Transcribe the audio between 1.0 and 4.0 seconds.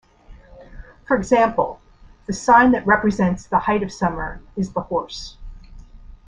For example, the sign that represents the height of